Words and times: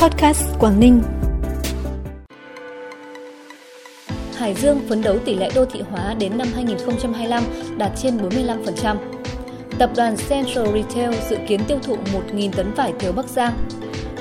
Podcast 0.00 0.42
Quảng 0.58 0.80
Ninh. 0.80 1.02
Hải 4.36 4.54
Dương 4.54 4.80
phấn 4.88 5.02
đấu 5.02 5.18
tỷ 5.24 5.34
lệ 5.34 5.50
đô 5.54 5.64
thị 5.64 5.80
hóa 5.90 6.14
đến 6.14 6.38
năm 6.38 6.48
2025 6.54 7.42
đạt 7.78 7.90
trên 8.02 8.16
45%. 8.16 8.96
Tập 9.78 9.90
đoàn 9.96 10.16
Central 10.28 10.66
Retail 10.74 11.14
dự 11.30 11.36
kiến 11.48 11.60
tiêu 11.68 11.78
thụ 11.82 11.96
1.000 12.32 12.50
tấn 12.52 12.72
vải 12.72 12.92
thiều 12.98 13.12
Bắc 13.12 13.28
Giang. 13.28 13.52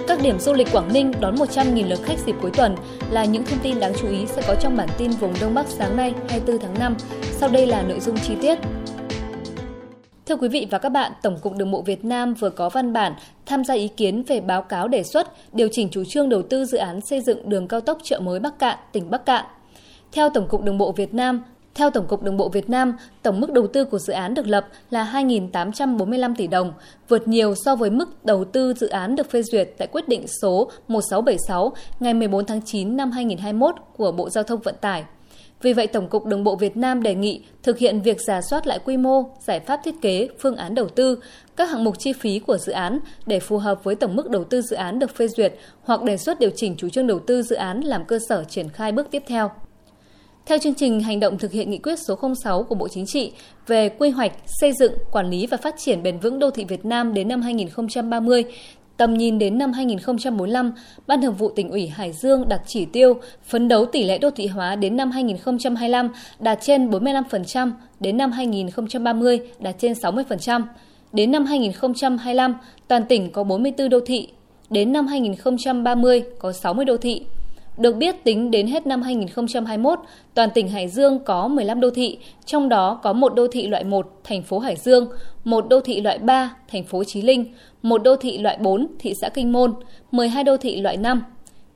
Các 0.07 0.20
điểm 0.21 0.39
du 0.39 0.54
lịch 0.54 0.68
Quảng 0.71 0.94
Ninh 0.94 1.12
đón 1.20 1.36
100.000 1.36 1.88
lượt 1.88 2.00
khách 2.04 2.20
dịp 2.25 2.36
cuối 2.41 2.52
tuần 2.52 2.75
là 3.11 3.25
những 3.25 3.43
thông 3.43 3.59
tin 3.59 3.80
đáng 3.80 3.93
chú 4.02 4.07
ý 4.07 4.25
sẽ 4.25 4.41
có 4.48 4.55
trong 4.55 4.77
bản 4.77 4.89
tin 4.98 5.11
vùng 5.11 5.34
Đông 5.41 5.54
Bắc 5.54 5.68
sáng 5.68 5.98
nay 5.98 6.14
24 6.30 6.59
tháng 6.59 6.80
5. 6.80 6.96
Sau 7.32 7.50
đây 7.50 7.68
là 7.68 7.82
nội 7.82 8.00
dung 8.00 8.18
chi 8.18 8.34
tiết. 8.41 8.59
Thưa 10.30 10.36
quý 10.36 10.48
vị 10.48 10.68
và 10.71 10.77
các 10.77 10.89
bạn, 10.89 11.11
Tổng 11.21 11.38
cục 11.41 11.57
Đường 11.57 11.71
bộ 11.71 11.82
Việt 11.82 12.05
Nam 12.05 12.34
vừa 12.34 12.50
có 12.50 12.70
văn 12.70 12.93
bản 12.93 13.14
tham 13.45 13.64
gia 13.64 13.73
ý 13.73 13.88
kiến 13.88 14.23
về 14.27 14.41
báo 14.41 14.62
cáo 14.62 14.88
đề 14.88 15.04
xuất 15.04 15.27
điều 15.54 15.68
chỉnh 15.71 15.89
chủ 15.91 16.04
trương 16.04 16.30
đầu 16.30 16.41
tư 16.41 16.66
dự 16.66 16.77
án 16.77 17.02
xây 17.02 17.21
dựng 17.21 17.49
đường 17.49 17.67
cao 17.67 17.81
tốc 17.81 17.98
chợ 18.04 18.20
mới 18.20 18.40
Bắc 18.40 18.59
Cạn, 18.59 18.77
tỉnh 18.91 19.09
Bắc 19.09 19.26
Cạn. 19.26 19.45
Theo 20.12 20.30
Tổng 20.30 20.48
cục 20.48 20.63
Đường 20.63 20.77
bộ 20.77 20.91
Việt 20.91 21.13
Nam, 21.13 21.44
theo 21.76 21.90
Tổng 21.90 22.07
cục 22.07 22.23
Đường 22.23 22.38
bộ 22.38 22.49
Việt 22.49 22.70
Nam, 22.70 22.98
tổng 23.21 23.40
mức 23.40 23.52
đầu 23.52 23.68
tư 23.68 23.85
của 23.85 23.99
dự 23.99 24.13
án 24.13 24.34
được 24.34 24.48
lập 24.48 24.68
là 24.90 25.12
2.845 25.13 26.35
tỷ 26.38 26.48
đồng, 26.48 26.73
vượt 27.07 27.27
nhiều 27.27 27.55
so 27.66 27.76
với 27.76 27.90
mức 27.90 28.26
đầu 28.26 28.46
tư 28.46 28.73
dự 28.73 28.88
án 28.88 29.16
được 29.16 29.32
phê 29.32 29.43
duyệt 29.43 29.70
tại 29.77 29.88
quyết 29.91 30.07
định 30.07 30.26
số 30.41 30.71
1676 30.88 31.71
ngày 31.99 32.13
14 32.13 32.46
tháng 32.46 32.62
9 32.62 32.98
năm 32.98 33.12
2021 33.12 33.76
của 33.98 34.12
Bộ 34.12 34.30
Giao 34.30 34.43
thông 34.43 34.59
Vận 34.59 34.76
tải. 34.82 35.04
Vì 35.61 35.73
vậy, 35.73 35.88
Tổng 35.88 36.07
cục 36.07 36.25
Đường 36.25 36.43
bộ 36.43 36.55
Việt 36.55 36.77
Nam 36.77 37.03
đề 37.03 37.16
nghị 37.16 37.41
thực 37.63 37.77
hiện 37.77 38.02
việc 38.02 38.21
giả 38.27 38.41
soát 38.41 38.67
lại 38.67 38.79
quy 38.85 38.98
mô, 38.98 39.23
giải 39.39 39.59
pháp 39.59 39.79
thiết 39.84 39.95
kế, 40.02 40.29
phương 40.39 40.55
án 40.55 40.75
đầu 40.75 40.89
tư, 40.89 41.20
các 41.55 41.70
hạng 41.70 41.84
mục 41.84 41.99
chi 41.99 42.13
phí 42.13 42.39
của 42.39 42.57
dự 42.57 42.71
án 42.71 42.99
để 43.25 43.39
phù 43.39 43.57
hợp 43.57 43.84
với 43.84 43.95
tổng 43.95 44.15
mức 44.15 44.29
đầu 44.29 44.43
tư 44.43 44.62
dự 44.62 44.75
án 44.75 44.99
được 44.99 45.15
phê 45.15 45.27
duyệt 45.27 45.53
hoặc 45.81 46.03
đề 46.03 46.17
xuất 46.17 46.39
điều 46.39 46.49
chỉnh 46.55 46.75
chủ 46.77 46.89
trương 46.89 47.07
đầu 47.07 47.20
tư 47.20 47.41
dự 47.41 47.55
án 47.55 47.81
làm 47.81 48.05
cơ 48.05 48.20
sở 48.29 48.43
triển 48.43 48.70
khai 48.70 48.91
bước 48.91 49.07
tiếp 49.12 49.23
theo. 49.27 49.51
Theo 50.46 50.57
chương 50.57 50.73
trình 50.73 50.99
hành 50.99 51.20
động 51.20 51.37
thực 51.37 51.51
hiện 51.51 51.71
nghị 51.71 51.77
quyết 51.77 51.99
số 51.99 52.20
06 52.43 52.63
của 52.63 52.76
Bộ 52.76 52.87
Chính 52.87 53.05
trị 53.05 53.31
về 53.68 53.90
quy 53.90 54.09
hoạch, 54.09 54.31
xây 54.46 54.74
dựng, 54.79 54.93
quản 55.12 55.29
lý 55.29 55.48
và 55.48 55.57
phát 55.57 55.76
triển 55.77 56.03
bền 56.03 56.20
vững 56.20 56.40
đô 56.40 56.51
thị 56.51 56.65
Việt 56.65 56.85
Nam 56.85 57.13
đến 57.13 57.27
năm 57.27 57.41
2030, 57.41 58.43
tầm 59.00 59.14
nhìn 59.14 59.40
đến 59.40 59.58
năm 59.58 59.74
2045, 59.74 60.72
Ban 61.08 61.22
Thường 61.22 61.34
vụ 61.34 61.50
tỉnh 61.50 61.70
ủy 61.70 61.88
Hải 61.88 62.14
Dương 62.14 62.50
đặt 62.50 62.62
chỉ 62.66 62.86
tiêu 62.86 63.14
phấn 63.44 63.68
đấu 63.68 63.86
tỷ 63.86 64.03
lệ 64.03 64.18
đô 64.18 64.30
thị 64.30 64.47
hóa 64.47 64.75
đến 64.75 64.97
năm 64.97 65.12
2025 65.12 66.09
đạt 66.40 66.58
trên 66.62 66.90
45%, 66.90 67.72
đến 68.00 68.18
năm 68.18 68.31
2030 68.31 69.40
đạt 69.59 69.75
trên 69.80 69.94
60%. 69.94 70.64
Đến 71.14 71.31
năm 71.31 71.46
2025, 71.46 72.56
toàn 72.88 73.06
tỉnh 73.06 73.31
có 73.31 73.44
44 73.44 73.90
đô 73.90 74.00
thị, 74.00 74.28
đến 74.70 74.94
năm 74.94 75.08
2030 75.08 76.24
có 76.40 76.52
60 76.52 76.86
đô 76.86 76.97
thị. 76.97 77.22
Được 77.80 77.96
biết, 77.96 78.24
tính 78.24 78.52
đến 78.52 78.68
hết 78.68 78.88
năm 78.88 79.02
2021, 79.02 80.00
toàn 80.34 80.50
tỉnh 80.53 80.69
Hải 80.69 80.88
Dương 80.88 81.19
có 81.19 81.47
15 81.47 81.80
đô 81.80 81.90
thị, 81.90 82.18
trong 82.46 82.69
đó 82.69 83.00
có 83.03 83.13
một 83.13 83.36
đô 83.36 83.47
thị 83.47 83.68
loại 83.68 83.84
1, 83.84 84.08
thành 84.24 84.44
phố 84.44 84.59
Hải 84.59 84.75
Dương, 84.75 85.09
một 85.44 85.69
đô 85.69 85.80
thị 85.80 86.02
loại 86.02 86.18
3, 86.18 86.56
thành 86.68 86.84
phố 86.84 87.03
Chí 87.03 87.22
Linh, 87.22 87.53
một 87.81 88.03
đô 88.03 88.16
thị 88.16 88.38
loại 88.38 88.58
4, 88.62 88.88
thị 89.00 89.13
xã 89.22 89.30
Kinh 89.30 89.52
Môn, 89.52 89.74
12 90.12 90.44
đô 90.44 90.58
thị 90.58 90.81
loại 90.81 90.97
5. 90.97 91.24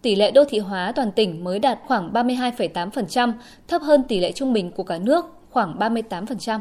Tỷ 0.02 0.16
lệ 0.16 0.32
đô 0.32 0.44
thị 0.50 0.60
hóa 0.60 0.92
toàn 0.95 1.12
tỉnh 1.12 1.44
mới 1.44 1.60
đạt 1.60 1.80
khoảng 1.88 2.14
32,8%, 2.14 3.32
thấp 3.67 3.82
hơn 3.82 4.04
tỷ 4.04 4.20
lệ 4.20 4.32
trung 4.32 4.54
bình 4.54 4.72
của 4.72 4.84
cả 4.84 4.98
nước 4.98 5.26
khoảng 5.50 5.80
38%. 5.80 6.60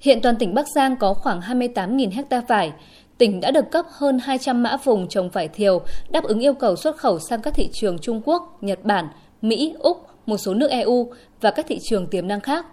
Hiện 0.00 0.20
toàn 0.22 0.36
tỉnh 0.36 0.54
Bắc 0.54 0.66
Giang 0.74 0.96
có 0.96 1.14
khoảng 1.14 1.40
28.000 1.40 2.10
ha 2.30 2.40
vải, 2.48 2.72
tỉnh 3.18 3.40
đã 3.40 3.50
được 3.50 3.70
cấp 3.70 3.86
hơn 3.90 4.18
200 4.18 4.62
mã 4.62 4.76
vùng 4.84 5.08
trồng 5.08 5.30
vải 5.30 5.48
thiều 5.48 5.82
đáp 6.10 6.24
ứng 6.24 6.40
yêu 6.40 6.54
cầu 6.54 6.76
xuất 6.76 6.96
khẩu 6.96 7.18
sang 7.18 7.42
các 7.42 7.54
thị 7.54 7.68
trường 7.72 7.98
Trung 7.98 8.20
Quốc, 8.24 8.58
Nhật 8.60 8.84
Bản, 8.84 9.08
Mỹ, 9.42 9.74
Úc, 9.78 10.06
một 10.26 10.36
số 10.36 10.54
nước 10.54 10.70
EU 10.70 11.12
và 11.40 11.50
các 11.50 11.66
thị 11.68 11.78
trường 11.82 12.06
tiềm 12.06 12.28
năng 12.28 12.40
khác. 12.40 12.66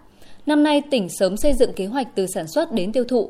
Năm 0.45 0.63
nay, 0.63 0.81
tỉnh 0.91 1.09
sớm 1.09 1.37
xây 1.37 1.53
dựng 1.53 1.73
kế 1.73 1.85
hoạch 1.85 2.07
từ 2.15 2.27
sản 2.27 2.47
xuất 2.47 2.71
đến 2.71 2.91
tiêu 2.91 3.03
thụ, 3.03 3.29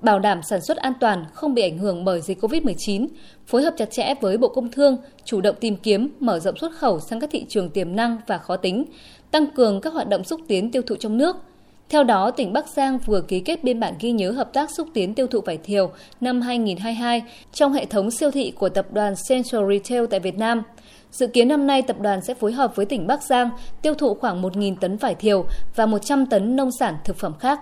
bảo 0.00 0.18
đảm 0.18 0.40
sản 0.42 0.60
xuất 0.60 0.76
an 0.76 0.92
toàn, 1.00 1.24
không 1.32 1.54
bị 1.54 1.62
ảnh 1.62 1.78
hưởng 1.78 2.04
bởi 2.04 2.20
dịch 2.20 2.40
COVID-19, 2.40 3.06
phối 3.46 3.62
hợp 3.62 3.74
chặt 3.76 3.90
chẽ 3.90 4.14
với 4.20 4.38
Bộ 4.38 4.48
Công 4.48 4.70
Thương, 4.70 4.96
chủ 5.24 5.40
động 5.40 5.56
tìm 5.60 5.76
kiếm, 5.76 6.08
mở 6.20 6.38
rộng 6.38 6.56
xuất 6.56 6.72
khẩu 6.72 7.00
sang 7.00 7.20
các 7.20 7.30
thị 7.32 7.44
trường 7.48 7.70
tiềm 7.70 7.96
năng 7.96 8.18
và 8.26 8.38
khó 8.38 8.56
tính, 8.56 8.84
tăng 9.30 9.46
cường 9.46 9.80
các 9.80 9.92
hoạt 9.92 10.08
động 10.08 10.24
xúc 10.24 10.40
tiến 10.48 10.70
tiêu 10.70 10.82
thụ 10.82 10.96
trong 10.96 11.18
nước– 11.18 11.36
theo 11.88 12.04
đó, 12.04 12.30
tỉnh 12.30 12.52
Bắc 12.52 12.68
Giang 12.68 12.98
vừa 12.98 13.20
ký 13.20 13.40
kết 13.40 13.64
biên 13.64 13.80
bản 13.80 13.94
ghi 14.00 14.12
nhớ 14.12 14.30
hợp 14.30 14.52
tác 14.52 14.70
xúc 14.70 14.88
tiến 14.94 15.14
tiêu 15.14 15.26
thụ 15.26 15.40
vải 15.40 15.58
thiều 15.58 15.90
năm 16.20 16.40
2022 16.40 17.22
trong 17.52 17.72
hệ 17.72 17.84
thống 17.84 18.10
siêu 18.10 18.30
thị 18.30 18.52
của 18.58 18.68
tập 18.68 18.86
đoàn 18.92 19.14
Central 19.28 19.62
Retail 19.72 20.04
tại 20.10 20.20
Việt 20.20 20.38
Nam. 20.38 20.62
Dự 21.10 21.26
kiến 21.26 21.48
năm 21.48 21.66
nay 21.66 21.82
tập 21.82 21.96
đoàn 22.00 22.20
sẽ 22.20 22.34
phối 22.34 22.52
hợp 22.52 22.76
với 22.76 22.86
tỉnh 22.86 23.06
Bắc 23.06 23.22
Giang 23.22 23.50
tiêu 23.82 23.94
thụ 23.94 24.14
khoảng 24.14 24.42
1.000 24.42 24.76
tấn 24.80 24.96
vải 24.96 25.14
thiều 25.14 25.46
và 25.76 25.86
100 25.86 26.26
tấn 26.26 26.56
nông 26.56 26.70
sản 26.78 26.96
thực 27.04 27.16
phẩm 27.16 27.34
khác. 27.40 27.60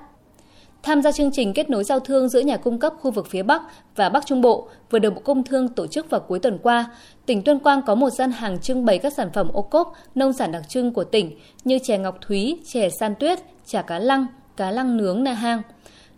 Tham 0.85 1.03
gia 1.03 1.13
chương 1.13 1.31
trình 1.31 1.53
kết 1.53 1.71
nối 1.71 1.85
giao 1.85 2.01
thương 2.01 2.29
giữa 2.29 2.41
nhà 2.41 2.57
cung 2.57 2.79
cấp 2.79 2.93
khu 3.01 3.11
vực 3.11 3.27
phía 3.31 3.43
Bắc 3.43 3.63
và 3.97 4.09
Bắc 4.09 4.27
Trung 4.27 4.41
Bộ 4.41 4.69
vừa 4.91 4.99
được 4.99 5.15
Bộ 5.15 5.21
Công 5.25 5.45
Thương 5.45 5.69
tổ 5.69 5.87
chức 5.87 6.11
vào 6.11 6.21
cuối 6.21 6.39
tuần 6.39 6.59
qua, 6.63 6.87
tỉnh 7.27 7.43
Tuyên 7.43 7.59
Quang 7.59 7.83
có 7.83 7.95
một 7.95 8.11
gian 8.11 8.33
hàng 8.33 8.59
trưng 8.61 8.85
bày 8.85 8.99
các 8.99 9.13
sản 9.17 9.31
phẩm 9.33 9.49
ô 9.53 9.63
cốp, 9.63 9.93
nông 10.15 10.33
sản 10.33 10.53
đặc 10.53 10.63
trưng 10.69 10.93
của 10.93 11.05
tỉnh 11.05 11.39
như 11.65 11.79
chè 11.79 11.99
ngọc 11.99 12.19
thúy, 12.27 12.59
chè 12.73 12.89
san 13.01 13.15
tuyết, 13.15 13.39
chả 13.67 13.83
cá 13.83 13.99
lăng, 13.99 14.27
cá 14.57 14.71
lăng 14.71 14.97
nướng 14.97 15.25
Na 15.25 15.33
Hang. 15.33 15.63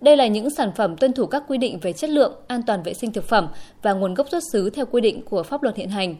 Đây 0.01 0.17
là 0.17 0.27
những 0.27 0.51
sản 0.51 0.71
phẩm 0.77 0.97
tuân 0.97 1.13
thủ 1.13 1.27
các 1.27 1.43
quy 1.49 1.59
định 1.59 1.79
về 1.83 1.93
chất 1.93 2.11
lượng, 2.11 2.33
an 2.47 2.63
toàn 2.63 2.83
vệ 2.83 2.95
sinh 2.95 3.13
thực 3.13 3.25
phẩm 3.25 3.49
và 3.83 3.93
nguồn 3.93 4.15
gốc 4.15 4.29
xuất 4.31 4.43
xứ 4.53 4.71
theo 4.71 4.87
quy 4.87 5.01
định 5.01 5.23
của 5.31 5.43
pháp 5.43 5.63
luật 5.63 5.77
hiện 5.77 5.89
hành. 5.89 6.15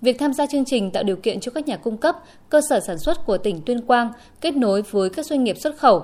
Việc 0.00 0.18
tham 0.18 0.32
gia 0.32 0.46
chương 0.46 0.64
trình 0.64 0.90
tạo 0.90 1.02
điều 1.02 1.16
kiện 1.16 1.40
cho 1.40 1.52
các 1.52 1.68
nhà 1.68 1.76
cung 1.76 1.96
cấp, 1.96 2.16
cơ 2.48 2.60
sở 2.68 2.80
sản 2.80 2.98
xuất 2.98 3.26
của 3.26 3.38
tỉnh 3.38 3.60
Tuyên 3.66 3.80
Quang 3.80 4.12
kết 4.40 4.56
nối 4.56 4.82
với 4.82 5.10
các 5.10 5.26
doanh 5.26 5.44
nghiệp 5.44 5.56
xuất 5.62 5.76
khẩu, 5.76 6.02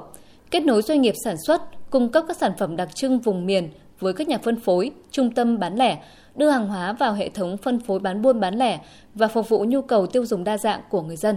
kết 0.50 0.62
nối 0.62 0.82
doanh 0.82 1.00
nghiệp 1.02 1.14
sản 1.24 1.36
xuất, 1.46 1.62
cung 1.94 2.08
cấp 2.08 2.24
các 2.28 2.36
sản 2.36 2.52
phẩm 2.58 2.76
đặc 2.76 2.94
trưng 2.94 3.18
vùng 3.18 3.46
miền 3.46 3.68
với 4.00 4.12
các 4.12 4.28
nhà 4.28 4.38
phân 4.38 4.60
phối, 4.60 4.90
trung 5.10 5.30
tâm 5.30 5.58
bán 5.58 5.76
lẻ, 5.76 5.98
đưa 6.36 6.50
hàng 6.50 6.68
hóa 6.68 6.92
vào 6.92 7.12
hệ 7.12 7.28
thống 7.28 7.56
phân 7.56 7.80
phối 7.80 7.98
bán 7.98 8.22
buôn 8.22 8.40
bán 8.40 8.58
lẻ 8.58 8.78
và 9.14 9.28
phục 9.28 9.48
vụ 9.48 9.64
nhu 9.64 9.82
cầu 9.82 10.06
tiêu 10.06 10.26
dùng 10.26 10.44
đa 10.44 10.58
dạng 10.58 10.80
của 10.90 11.02
người 11.02 11.16
dân. 11.16 11.36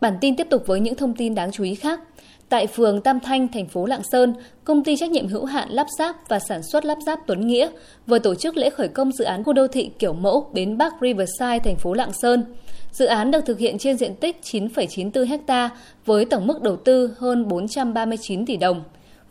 Bản 0.00 0.18
tin 0.20 0.36
tiếp 0.36 0.46
tục 0.50 0.62
với 0.66 0.80
những 0.80 0.94
thông 0.94 1.14
tin 1.14 1.34
đáng 1.34 1.52
chú 1.52 1.64
ý 1.64 1.74
khác. 1.74 2.00
Tại 2.48 2.66
phường 2.66 3.00
Tam 3.00 3.20
Thanh, 3.20 3.48
thành 3.48 3.66
phố 3.66 3.86
Lạng 3.86 4.02
Sơn, 4.12 4.34
công 4.64 4.84
ty 4.84 4.96
trách 4.96 5.10
nhiệm 5.10 5.28
hữu 5.28 5.44
hạn 5.44 5.70
lắp 5.70 5.86
ráp 5.98 6.16
và 6.28 6.38
sản 6.38 6.62
xuất 6.62 6.84
lắp 6.84 6.98
ráp 7.06 7.18
Tuấn 7.26 7.46
Nghĩa 7.46 7.68
vừa 8.06 8.18
tổ 8.18 8.34
chức 8.34 8.56
lễ 8.56 8.70
khởi 8.70 8.88
công 8.88 9.12
dự 9.12 9.24
án 9.24 9.44
khu 9.44 9.52
đô 9.52 9.68
thị 9.68 9.90
kiểu 9.98 10.12
mẫu 10.12 10.50
Bến 10.52 10.78
Bắc 10.78 10.92
Riverside, 11.00 11.58
thành 11.58 11.76
phố 11.76 11.94
Lạng 11.94 12.12
Sơn. 12.12 12.44
Dự 12.92 13.06
án 13.06 13.30
được 13.30 13.46
thực 13.46 13.58
hiện 13.58 13.78
trên 13.78 13.96
diện 13.96 14.14
tích 14.14 14.36
9,94 14.42 15.38
ha 15.48 15.70
với 16.06 16.24
tổng 16.24 16.46
mức 16.46 16.62
đầu 16.62 16.76
tư 16.76 17.14
hơn 17.18 17.48
439 17.48 18.46
tỷ 18.46 18.56
đồng. 18.56 18.82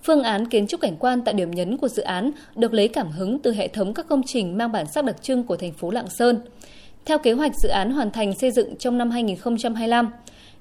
Phương 0.04 0.24
án 0.24 0.46
kiến 0.46 0.68
trúc 0.68 0.82
cảnh 0.82 0.96
quan 1.00 1.22
tại 1.22 1.34
điểm 1.34 1.52
nhấn 1.52 1.78
của 1.78 1.88
dự 1.88 2.04
án 2.04 2.32
được 2.56 2.74
lấy 2.74 2.88
cảm 2.88 3.12
hứng 3.12 3.40
từ 3.40 3.54
hệ 3.54 3.68
thống 3.68 3.94
các 3.94 4.08
công 4.10 4.22
trình 4.26 4.58
mang 4.58 4.72
bản 4.72 4.86
sắc 4.94 5.06
đặc 5.06 5.22
trưng 5.22 5.44
của 5.44 5.58
thành 5.58 5.74
phố 5.74 5.92
Lạng 5.92 6.10
Sơn. 6.10 6.42
Theo 7.06 7.18
kế 7.18 7.32
hoạch 7.32 7.52
dự 7.64 7.70
án 7.70 7.92
hoàn 7.92 8.12
thành 8.12 8.34
xây 8.40 8.52
dựng 8.52 8.76
trong 8.76 8.98
năm 8.98 9.12
2025, 9.12 10.10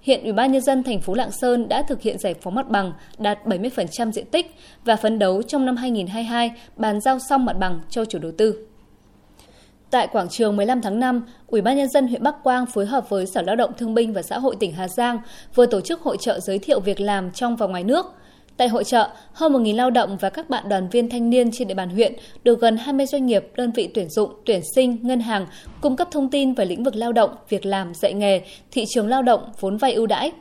Hiện 0.03 0.23
Ủy 0.23 0.33
ban 0.33 0.53
nhân 0.53 0.63
dân 0.63 0.83
thành 0.83 1.01
phố 1.01 1.15
Lạng 1.15 1.31
Sơn 1.31 1.69
đã 1.69 1.83
thực 1.83 2.03
hiện 2.03 2.19
giải 2.19 2.35
phóng 2.43 2.55
mặt 2.55 2.69
bằng 2.69 2.93
đạt 3.19 3.39
70% 3.45 4.13
diện 4.13 4.27
tích 4.27 4.55
và 4.85 4.97
phấn 4.97 5.19
đấu 5.19 5.43
trong 5.43 5.67
năm 5.67 5.77
2022 5.77 6.51
bàn 6.77 7.01
giao 7.01 7.19
xong 7.29 7.45
mặt 7.45 7.59
bằng 7.59 7.81
cho 7.91 8.05
chủ 8.05 8.19
đầu 8.19 8.33
tư. 8.39 8.67
Tại 9.91 10.09
quảng 10.13 10.29
trường 10.29 10.57
15 10.57 10.81
tháng 10.81 11.01
5, 11.01 11.23
Ủy 11.47 11.61
ban 11.61 11.77
nhân 11.77 11.89
dân 11.89 12.09
huyện 12.09 12.23
Bắc 12.23 12.43
Quang 12.43 12.67
phối 12.67 12.87
hợp 12.87 13.09
với 13.09 13.27
Sở 13.27 13.43
Lao 13.43 13.57
động 13.57 13.73
Thương 13.79 13.95
binh 13.95 14.13
và 14.13 14.23
Xã 14.23 14.39
hội 14.39 14.57
tỉnh 14.61 14.73
Hà 14.73 14.89
Giang 14.89 15.19
vừa 15.55 15.67
tổ 15.67 15.81
chức 15.81 16.01
hội 16.01 16.17
trợ 16.21 16.41
giới 16.41 16.59
thiệu 16.59 16.81
việc 16.81 17.01
làm 17.01 17.31
trong 17.31 17.57
và 17.57 17.67
ngoài 17.67 17.85
nước. 17.85 18.07
Tại 18.57 18.69
hội 18.69 18.85
trợ, 18.85 19.09
hơn 19.33 19.53
1.000 19.53 19.77
lao 19.77 19.91
động 19.91 20.17
và 20.21 20.31
các 20.31 20.51
bạn 20.51 20.69
đoàn 20.69 20.89
viên 20.89 21.11
thanh 21.11 21.31
niên 21.31 21.51
trên 21.53 21.69
địa 21.69 21.75
bàn 21.75 21.91
huyện 21.91 22.13
được 22.45 22.61
gần 22.61 22.77
20 22.77 23.07
doanh 23.07 23.27
nghiệp, 23.27 23.45
đơn 23.57 23.73
vị 23.73 23.89
tuyển 23.95 24.09
dụng, 24.09 24.31
tuyển 24.47 24.61
sinh, 24.75 24.99
ngân 25.03 25.21
hàng 25.21 25.47
cung 25.81 25.97
cấp 25.97 26.09
thông 26.11 26.31
tin 26.31 26.55
về 26.55 26.65
lĩnh 26.65 26.85
vực 26.85 26.97
lao 26.97 27.13
động, 27.13 27.31
việc 27.49 27.67
làm, 27.67 27.95
dạy 27.95 28.15
nghề, 28.15 28.41
thị 28.71 28.85
trường 28.89 29.09
lao 29.09 29.23
động, 29.23 29.43
vốn 29.61 29.77
vay 29.77 29.93
ưu 29.93 30.07
đãi. 30.07 30.33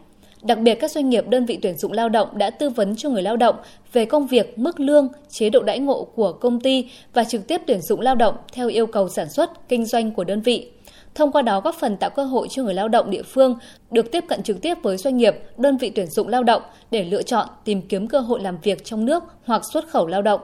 Đặc 0.42 0.60
biệt 0.60 0.76
các 0.76 0.92
doanh 0.92 1.10
nghiệp 1.10 1.28
đơn 1.28 1.46
vị 1.46 1.60
tuyển 1.62 1.78
dụng 1.78 1.92
lao 1.92 2.10
động 2.10 2.38
đã 2.38 2.50
tư 2.50 2.70
vấn 2.70 2.96
cho 2.96 3.10
người 3.10 3.22
lao 3.22 3.38
động 3.38 3.56
về 3.94 4.06
công 4.06 4.28
việc, 4.28 4.58
mức 4.58 4.80
lương, 4.80 5.08
chế 5.30 5.50
độ 5.50 5.64
đãi 5.64 5.80
ngộ 5.80 6.04
của 6.04 6.34
công 6.34 6.60
ty 6.60 6.90
và 7.14 7.24
trực 7.24 7.48
tiếp 7.48 7.62
tuyển 7.68 7.82
dụng 7.82 8.02
lao 8.02 8.16
động 8.16 8.36
theo 8.54 8.68
yêu 8.68 8.88
cầu 8.88 9.10
sản 9.10 9.30
xuất, 9.30 9.70
kinh 9.70 9.86
doanh 9.86 10.12
của 10.12 10.24
đơn 10.24 10.42
vị 10.42 10.72
thông 11.18 11.32
qua 11.32 11.42
đó 11.42 11.62
góp 11.62 11.76
phần 11.76 11.98
tạo 11.98 12.10
cơ 12.10 12.24
hội 12.24 12.48
cho 12.52 12.64
người 12.64 12.74
lao 12.74 12.88
động 12.88 13.10
địa 13.10 13.24
phương 13.24 13.58
được 13.92 14.12
tiếp 14.12 14.24
cận 14.28 14.44
trực 14.44 14.62
tiếp 14.62 14.78
với 14.84 14.98
doanh 14.98 15.18
nghiệp, 15.18 15.36
đơn 15.58 15.78
vị 15.78 15.90
tuyển 15.90 16.08
dụng 16.08 16.28
lao 16.28 16.44
động 16.44 16.62
để 16.92 17.04
lựa 17.04 17.22
chọn 17.22 17.48
tìm 17.66 17.82
kiếm 17.82 18.08
cơ 18.08 18.20
hội 18.20 18.42
làm 18.42 18.58
việc 18.64 18.86
trong 18.86 19.06
nước 19.06 19.24
hoặc 19.46 19.62
xuất 19.74 19.88
khẩu 19.88 20.08
lao 20.08 20.22
động. 20.22 20.42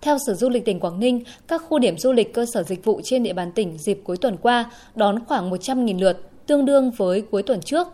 Theo 0.00 0.18
Sở 0.26 0.34
Du 0.34 0.48
lịch 0.48 0.64
tỉnh 0.64 0.80
Quảng 0.80 1.00
Ninh, 1.00 1.22
các 1.48 1.62
khu 1.68 1.78
điểm 1.78 1.98
du 1.98 2.12
lịch 2.12 2.34
cơ 2.34 2.46
sở 2.54 2.62
dịch 2.62 2.84
vụ 2.84 3.00
trên 3.04 3.22
địa 3.22 3.32
bàn 3.32 3.52
tỉnh 3.52 3.78
dịp 3.78 4.00
cuối 4.04 4.16
tuần 4.16 4.36
qua 4.36 4.70
đón 4.94 5.24
khoảng 5.24 5.50
100.000 5.50 6.00
lượt, 6.00 6.20
tương 6.46 6.64
đương 6.64 6.90
với 6.90 7.20
cuối 7.20 7.42
tuần 7.42 7.60
trước. 7.60 7.88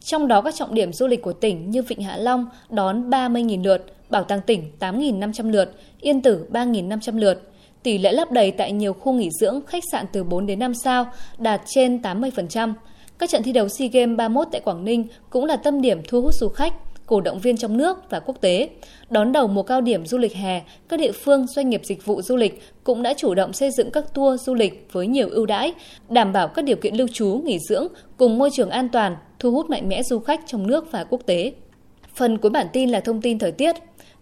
Trong 0.00 0.28
đó 0.28 0.40
các 0.40 0.54
trọng 0.54 0.74
điểm 0.74 0.92
du 0.92 1.06
lịch 1.06 1.22
của 1.22 1.32
tỉnh 1.32 1.70
như 1.70 1.82
Vịnh 1.82 2.02
Hạ 2.02 2.16
Long 2.16 2.46
đón 2.70 3.10
30.000 3.10 3.64
lượt, 3.64 3.84
Bảo 4.10 4.24
tàng 4.24 4.40
tỉnh 4.46 4.70
8.500 4.80 5.50
lượt, 5.50 5.72
Yên 6.00 6.22
Tử 6.22 6.46
3.500 6.52 7.18
lượt. 7.18 7.50
Tỷ 7.82 7.98
lệ 7.98 8.12
lấp 8.12 8.32
đầy 8.32 8.50
tại 8.50 8.72
nhiều 8.72 8.92
khu 8.92 9.12
nghỉ 9.12 9.30
dưỡng, 9.40 9.60
khách 9.66 9.82
sạn 9.92 10.06
từ 10.12 10.24
4 10.24 10.46
đến 10.46 10.58
5 10.58 10.74
sao 10.74 11.06
đạt 11.38 11.60
trên 11.66 12.00
80%. 12.02 12.74
Các 13.18 13.30
trận 13.30 13.42
thi 13.42 13.52
đấu 13.52 13.68
SEA 13.68 13.88
Games 13.88 14.16
31 14.16 14.48
tại 14.52 14.60
Quảng 14.60 14.84
Ninh 14.84 15.06
cũng 15.30 15.44
là 15.44 15.56
tâm 15.56 15.80
điểm 15.80 16.00
thu 16.08 16.22
hút 16.22 16.34
du 16.34 16.48
khách, 16.48 16.74
cổ 17.06 17.20
động 17.20 17.38
viên 17.38 17.56
trong 17.56 17.76
nước 17.76 18.10
và 18.10 18.20
quốc 18.20 18.40
tế. 18.40 18.68
Đón 19.10 19.32
đầu 19.32 19.46
mùa 19.46 19.62
cao 19.62 19.80
điểm 19.80 20.06
du 20.06 20.18
lịch 20.18 20.34
hè, 20.34 20.62
các 20.88 21.00
địa 21.00 21.12
phương 21.12 21.46
doanh 21.46 21.70
nghiệp 21.70 21.80
dịch 21.84 22.04
vụ 22.04 22.22
du 22.22 22.36
lịch 22.36 22.62
cũng 22.84 23.02
đã 23.02 23.14
chủ 23.14 23.34
động 23.34 23.52
xây 23.52 23.70
dựng 23.70 23.90
các 23.90 24.14
tour 24.14 24.42
du 24.42 24.54
lịch 24.54 24.88
với 24.92 25.06
nhiều 25.06 25.28
ưu 25.30 25.46
đãi, 25.46 25.74
đảm 26.08 26.32
bảo 26.32 26.48
các 26.48 26.64
điều 26.64 26.76
kiện 26.76 26.94
lưu 26.94 27.08
trú, 27.12 27.40
nghỉ 27.44 27.58
dưỡng 27.58 27.86
cùng 28.16 28.38
môi 28.38 28.50
trường 28.52 28.70
an 28.70 28.88
toàn, 28.88 29.16
thu 29.38 29.50
hút 29.50 29.70
mạnh 29.70 29.88
mẽ 29.88 30.02
du 30.02 30.18
khách 30.18 30.40
trong 30.46 30.66
nước 30.66 30.92
và 30.92 31.04
quốc 31.04 31.20
tế. 31.26 31.52
Phần 32.14 32.38
cuối 32.38 32.50
bản 32.50 32.66
tin 32.72 32.90
là 32.90 33.00
thông 33.00 33.20
tin 33.20 33.38
thời 33.38 33.52
tiết. 33.52 33.76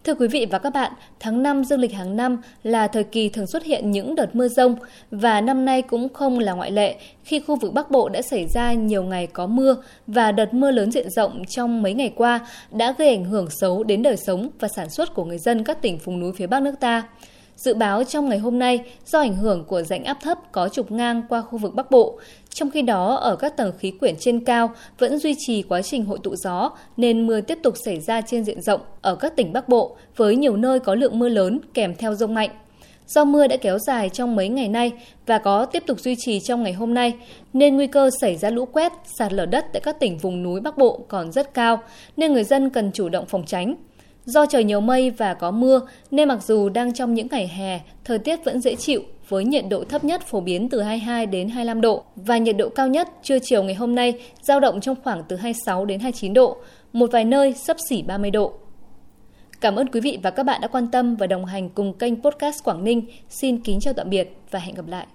Thưa 0.04 0.14
quý 0.14 0.28
vị 0.28 0.46
và 0.50 0.58
các 0.58 0.70
bạn, 0.70 0.92
tháng 1.20 1.42
5 1.42 1.64
dương 1.64 1.80
lịch 1.80 1.92
hàng 1.92 2.16
năm 2.16 2.38
là 2.62 2.88
thời 2.88 3.04
kỳ 3.04 3.28
thường 3.28 3.46
xuất 3.46 3.64
hiện 3.64 3.90
những 3.90 4.14
đợt 4.14 4.34
mưa 4.34 4.48
rông 4.48 4.76
và 5.10 5.40
năm 5.40 5.64
nay 5.64 5.82
cũng 5.82 6.08
không 6.08 6.38
là 6.38 6.52
ngoại 6.52 6.70
lệ 6.70 6.96
khi 7.24 7.40
khu 7.40 7.56
vực 7.56 7.72
Bắc 7.72 7.90
Bộ 7.90 8.08
đã 8.08 8.22
xảy 8.22 8.46
ra 8.46 8.72
nhiều 8.72 9.02
ngày 9.02 9.26
có 9.26 9.46
mưa 9.46 9.76
và 10.06 10.32
đợt 10.32 10.54
mưa 10.54 10.70
lớn 10.70 10.92
diện 10.92 11.10
rộng 11.10 11.44
trong 11.48 11.82
mấy 11.82 11.94
ngày 11.94 12.12
qua 12.16 12.40
đã 12.70 12.94
gây 12.98 13.08
ảnh 13.08 13.24
hưởng 13.24 13.50
xấu 13.50 13.84
đến 13.84 14.02
đời 14.02 14.16
sống 14.16 14.48
và 14.60 14.68
sản 14.68 14.90
xuất 14.90 15.14
của 15.14 15.24
người 15.24 15.38
dân 15.38 15.64
các 15.64 15.82
tỉnh 15.82 15.98
vùng 16.04 16.20
núi 16.20 16.32
phía 16.36 16.46
Bắc 16.46 16.62
nước 16.62 16.74
ta. 16.80 17.02
Dự 17.56 17.74
báo 17.74 18.04
trong 18.04 18.28
ngày 18.28 18.38
hôm 18.38 18.58
nay, 18.58 18.80
do 19.06 19.20
ảnh 19.20 19.36
hưởng 19.36 19.64
của 19.64 19.82
rãnh 19.82 20.04
áp 20.04 20.18
thấp 20.22 20.38
có 20.52 20.68
trục 20.68 20.92
ngang 20.92 21.22
qua 21.28 21.42
khu 21.42 21.58
vực 21.58 21.74
Bắc 21.74 21.90
Bộ, 21.90 22.18
trong 22.56 22.70
khi 22.70 22.82
đó 22.82 23.14
ở 23.14 23.36
các 23.36 23.56
tầng 23.56 23.72
khí 23.78 23.90
quyển 23.90 24.14
trên 24.20 24.44
cao 24.44 24.70
vẫn 24.98 25.18
duy 25.18 25.34
trì 25.38 25.62
quá 25.62 25.82
trình 25.82 26.04
hội 26.04 26.18
tụ 26.22 26.36
gió 26.36 26.70
nên 26.96 27.26
mưa 27.26 27.40
tiếp 27.40 27.58
tục 27.62 27.74
xảy 27.84 28.00
ra 28.00 28.20
trên 28.20 28.44
diện 28.44 28.62
rộng 28.62 28.80
ở 29.02 29.14
các 29.16 29.36
tỉnh 29.36 29.52
Bắc 29.52 29.68
Bộ 29.68 29.96
với 30.16 30.36
nhiều 30.36 30.56
nơi 30.56 30.80
có 30.80 30.94
lượng 30.94 31.18
mưa 31.18 31.28
lớn 31.28 31.60
kèm 31.74 31.94
theo 31.94 32.14
rông 32.14 32.34
mạnh. 32.34 32.50
Do 33.06 33.24
mưa 33.24 33.46
đã 33.46 33.56
kéo 33.56 33.78
dài 33.78 34.08
trong 34.08 34.36
mấy 34.36 34.48
ngày 34.48 34.68
nay 34.68 34.92
và 35.26 35.38
có 35.38 35.64
tiếp 35.64 35.82
tục 35.86 36.00
duy 36.00 36.14
trì 36.18 36.40
trong 36.40 36.62
ngày 36.62 36.72
hôm 36.72 36.94
nay, 36.94 37.14
nên 37.52 37.76
nguy 37.76 37.86
cơ 37.86 38.10
xảy 38.20 38.36
ra 38.36 38.50
lũ 38.50 38.64
quét, 38.64 38.92
sạt 39.18 39.32
lở 39.32 39.46
đất 39.46 39.64
tại 39.72 39.80
các 39.80 40.00
tỉnh 40.00 40.18
vùng 40.18 40.42
núi 40.42 40.60
Bắc 40.60 40.78
Bộ 40.78 41.00
còn 41.08 41.32
rất 41.32 41.54
cao, 41.54 41.82
nên 42.16 42.32
người 42.32 42.44
dân 42.44 42.70
cần 42.70 42.90
chủ 42.92 43.08
động 43.08 43.26
phòng 43.26 43.44
tránh. 43.46 43.74
Do 44.26 44.46
trời 44.46 44.64
nhiều 44.64 44.80
mây 44.80 45.10
và 45.10 45.34
có 45.34 45.50
mưa 45.50 45.80
nên 46.10 46.28
mặc 46.28 46.42
dù 46.42 46.68
đang 46.68 46.94
trong 46.94 47.14
những 47.14 47.28
ngày 47.30 47.48
hè, 47.48 47.80
thời 48.04 48.18
tiết 48.18 48.44
vẫn 48.44 48.60
dễ 48.60 48.74
chịu 48.74 49.02
với 49.28 49.44
nhiệt 49.44 49.64
độ 49.70 49.84
thấp 49.84 50.04
nhất 50.04 50.22
phổ 50.26 50.40
biến 50.40 50.68
từ 50.68 50.82
22 50.82 51.26
đến 51.26 51.48
25 51.48 51.80
độ 51.80 52.04
và 52.16 52.38
nhiệt 52.38 52.56
độ 52.56 52.68
cao 52.68 52.88
nhất 52.88 53.08
trưa 53.22 53.38
chiều 53.42 53.62
ngày 53.62 53.74
hôm 53.74 53.94
nay 53.94 54.14
giao 54.42 54.60
động 54.60 54.80
trong 54.80 54.96
khoảng 55.04 55.22
từ 55.28 55.36
26 55.36 55.84
đến 55.84 56.00
29 56.00 56.34
độ, 56.34 56.56
một 56.92 57.12
vài 57.12 57.24
nơi 57.24 57.52
sấp 57.52 57.76
xỉ 57.88 58.02
30 58.02 58.30
độ. 58.30 58.52
Cảm 59.60 59.76
ơn 59.76 59.88
quý 59.88 60.00
vị 60.00 60.18
và 60.22 60.30
các 60.30 60.42
bạn 60.42 60.60
đã 60.60 60.68
quan 60.68 60.88
tâm 60.90 61.16
và 61.16 61.26
đồng 61.26 61.44
hành 61.44 61.68
cùng 61.68 61.98
kênh 61.98 62.22
podcast 62.22 62.64
Quảng 62.64 62.84
Ninh. 62.84 63.06
Xin 63.28 63.60
kính 63.60 63.80
chào 63.80 63.94
tạm 63.94 64.10
biệt 64.10 64.36
và 64.50 64.58
hẹn 64.58 64.74
gặp 64.74 64.86
lại. 64.88 65.06